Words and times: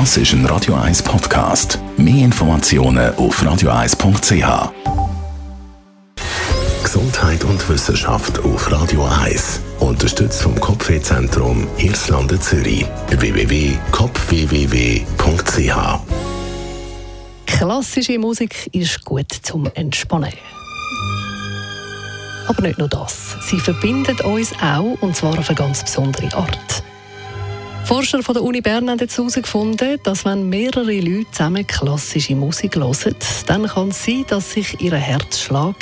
Das 0.00 0.16
ist 0.16 0.32
ein 0.32 0.44
Radio 0.46 0.74
1 0.74 1.04
Podcast. 1.04 1.78
Mehr 1.96 2.24
Informationen 2.24 3.14
auf 3.14 3.40
radio1.ch. 3.40 4.72
Gesundheit 6.82 7.44
und 7.44 7.68
Wissenschaft 7.68 8.40
auf 8.40 8.72
Radio 8.72 9.06
1. 9.22 9.60
Unterstützt 9.78 10.42
vom 10.42 10.58
Kopfwehzentrum 10.58 11.68
Irlande 11.78 12.40
Zürich. 12.40 12.84
www.kopfwww.ch 13.06 15.76
Klassische 17.46 18.18
Musik 18.18 18.74
ist 18.74 19.04
gut 19.04 19.30
zum 19.30 19.70
Entspannen. 19.74 20.32
Aber 22.48 22.62
nicht 22.62 22.80
nur 22.80 22.88
das. 22.88 23.36
Sie 23.42 23.60
verbindet 23.60 24.22
uns 24.22 24.50
auch, 24.60 25.00
und 25.02 25.14
zwar 25.14 25.38
auf 25.38 25.48
eine 25.48 25.56
ganz 25.56 25.84
besondere 25.84 26.34
Art. 26.34 26.82
Forscher 27.84 28.22
von 28.22 28.34
der 28.34 28.42
Uni 28.42 28.62
Bern 28.62 28.88
haben 28.88 28.98
jetzt 28.98 29.18
herausgefunden, 29.18 29.98
dass 30.02 30.24
wenn 30.24 30.48
mehrere 30.48 31.00
Leute 31.00 31.30
zusammen 31.30 31.66
klassische 31.66 32.34
Musik 32.34 32.76
hören, 32.76 33.14
dann 33.46 33.66
kann 33.66 33.88
es 33.88 34.04
sein, 34.04 34.24
dass 34.26 34.52
sich 34.52 34.80
ihr 34.80 34.94
Herzschlag, 34.94 35.76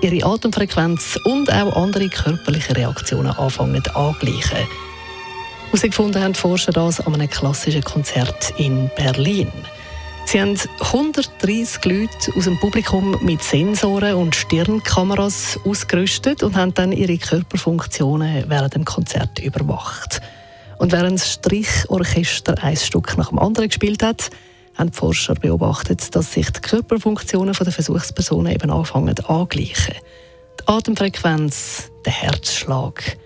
ihre 0.00 0.26
Atemfrequenz 0.26 1.16
und 1.24 1.50
auch 1.52 1.76
andere 1.76 2.08
körperliche 2.08 2.76
Reaktionen 2.76 3.30
anfangen 3.30 3.86
angleichen. 3.94 4.66
Herausgefunden 5.66 6.20
haben 6.20 6.32
die 6.32 6.40
Forscher 6.40 6.72
das 6.72 7.00
an 7.00 7.14
einem 7.14 7.30
klassischen 7.30 7.84
Konzert 7.84 8.52
in 8.58 8.90
Berlin. 8.96 9.52
Sie 10.24 10.40
haben 10.40 10.58
130 10.80 11.84
Leute 11.84 12.36
aus 12.36 12.44
dem 12.44 12.58
Publikum 12.58 13.16
mit 13.22 13.42
Sensoren 13.44 14.14
und 14.14 14.34
Stirnkameras 14.34 15.60
ausgerüstet 15.64 16.42
und 16.42 16.56
haben 16.56 16.74
dann 16.74 16.90
ihre 16.90 17.16
Körperfunktionen 17.16 18.44
während 18.48 18.74
dem 18.74 18.84
Konzert 18.84 19.38
überwacht. 19.38 20.20
Und 20.82 20.90
während 20.90 21.20
das 21.20 21.34
Strichorchester 21.34 22.56
ein 22.60 22.76
Stück 22.76 23.16
nach 23.16 23.28
dem 23.28 23.38
anderen 23.38 23.68
gespielt 23.68 24.02
hat, 24.02 24.30
haben 24.74 24.90
die 24.90 24.96
Forscher 24.96 25.34
beobachtet, 25.36 26.12
dass 26.16 26.32
sich 26.32 26.50
die 26.50 26.60
Körperfunktionen 26.60 27.54
der 27.54 27.72
Versuchspersonen 27.72 28.52
eben 28.52 28.68
anfangen 28.68 29.16
angleichen. 29.20 29.94
Die 30.58 30.66
Atemfrequenz, 30.66 31.92
der 32.04 32.12
Herzschlag 32.12 33.16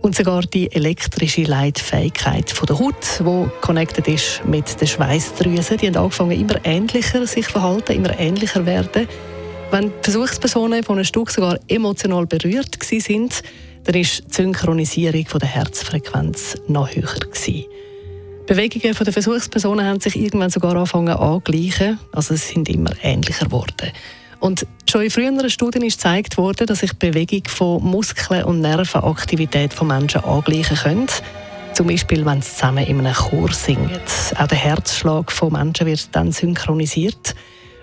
und 0.00 0.16
sogar 0.16 0.40
die 0.40 0.72
elektrische 0.72 1.42
Leitfähigkeit 1.42 2.50
der 2.66 2.78
Haut, 2.78 3.20
die 3.20 3.50
connected 3.60 4.08
ist 4.08 4.40
mit 4.46 4.80
den 4.80 4.88
Schweißdrüsen, 4.88 5.76
die 5.76 5.88
haben 5.88 5.96
angefangen 5.96 6.40
immer 6.40 6.64
ähnlicher 6.64 7.26
sich 7.26 7.46
verhalten, 7.46 7.92
immer 7.92 8.18
ähnlicher 8.18 8.64
werden. 8.64 9.06
Wenn 9.70 9.88
die 9.88 10.10
Versuchspersonen 10.10 10.82
von 10.82 10.96
einem 10.96 11.04
Stück 11.04 11.30
sogar 11.30 11.58
emotional 11.68 12.24
berührt 12.24 12.78
sind, 12.82 13.42
dann 13.84 13.94
war 13.94 14.02
die 14.02 14.08
Synchronisierung 14.30 15.26
der 15.40 15.48
Herzfrequenz 15.48 16.56
noch 16.68 16.94
höher. 16.94 17.14
Gewesen. 17.18 17.66
Bewegungen 18.46 18.94
der 18.94 19.12
Versuchspersonen 19.12 19.86
haben 19.86 20.00
sich 20.00 20.16
irgendwann 20.16 20.50
sogar 20.50 20.74
angefangen 20.74 21.14
angleichen, 21.16 21.98
also 22.12 22.34
es 22.34 22.48
sind 22.48 22.68
immer 22.68 22.90
ähnlicher 23.02 23.46
geworden. 23.46 23.92
Und 24.40 24.66
schon 24.90 25.02
in 25.02 25.10
früheren 25.10 25.48
Studien 25.48 25.84
ist 25.84 25.98
gezeigt 25.98 26.36
worden, 26.36 26.66
dass 26.66 26.80
sich 26.80 26.90
die 26.92 27.10
Bewegung 27.10 27.44
von 27.46 27.82
Muskeln 27.82 28.44
und 28.44 28.60
Nervenaktivität 28.60 29.72
von 29.72 29.86
Menschen 29.86 30.24
angleichen 30.24 30.76
können. 30.76 31.06
Zum 31.74 31.86
Beispiel, 31.86 32.26
wenn 32.26 32.42
sie 32.42 32.50
zusammen 32.50 32.84
in 32.84 32.98
einem 32.98 33.14
Chor 33.14 33.52
singen. 33.52 34.00
Auch 34.36 34.48
der 34.48 34.58
Herzschlag 34.58 35.30
von 35.30 35.52
Menschen 35.52 35.86
wird 35.86 36.08
dann 36.10 36.32
synchronisiert. 36.32 37.36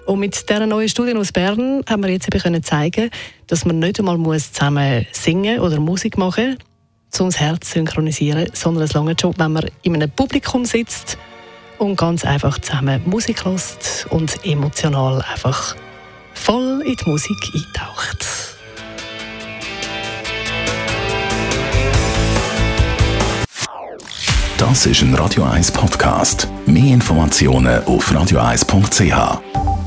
Und 0.10 0.22
mit 0.22 0.50
dieser 0.50 0.66
neuen 0.66 0.90
Studie 0.90 1.14
aus 1.16 1.32
Bern 1.32 1.84
haben 1.88 2.02
wir 2.02 2.10
jetzt 2.10 2.26
eben 2.26 2.42
können 2.42 2.64
zeigen, 2.64 3.12
dass 3.46 3.64
man 3.64 3.78
nicht 3.78 4.00
einmal 4.00 4.18
muss 4.18 4.52
zusammen 4.52 5.06
singen 5.12 5.60
oder 5.60 5.80
Musik 5.80 6.18
machen 6.18 6.58
muss, 7.12 7.20
um 7.22 7.28
das 7.28 7.40
Herz 7.40 7.68
zu 7.68 7.74
synchronisieren, 7.74 8.50
sondern 8.54 8.86
es 8.86 8.94
lange 8.94 9.16
schon, 9.22 9.38
wenn 9.38 9.52
man 9.52 9.70
in 9.84 9.94
einem 9.94 10.10
Publikum 10.10 10.66
sitzt 10.66 11.20
und 11.78 11.96
ganz 11.96 12.26
einfach 12.26 12.58
zusammen 12.58 13.04
Musik 13.06 13.46
hört 13.46 14.08
und 14.10 14.44
emotional 14.44 15.24
einfach 15.32 15.76
voll 16.34 16.82
in 16.84 16.96
die 16.96 17.08
Musik 17.08 17.38
eintaucht. 17.54 18.26
Das 24.58 24.88
ist 24.88 25.04
ein 25.04 25.14
Radio 25.14 25.44
1 25.44 25.72
Podcast. 25.72 26.48
Mehr 26.66 26.96
Informationen 26.96 27.84
auf 27.84 28.12
radio1.ch. 28.12 29.79